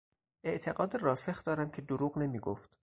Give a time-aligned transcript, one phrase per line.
[0.43, 2.69] اعتقاد راسخ دارم که دروغ نمیگفت.